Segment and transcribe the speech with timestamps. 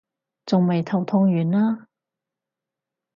[0.47, 1.85] 仲未頭痛完啊？